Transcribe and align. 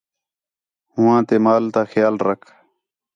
ہو 0.93 1.01
ہاں 1.09 1.21
تے 1.27 1.35
مال 1.45 1.63
تا 1.73 1.81
خیال 1.91 2.15
رکھ 2.27 2.47